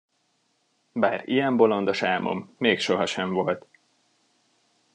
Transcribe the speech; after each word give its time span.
Bár 0.91 1.21
ilyen 1.25 1.57
bolondos 1.57 2.01
álmom 2.03 2.55
még 2.57 2.79
sohasem 2.79 3.33
volt. 3.33 3.65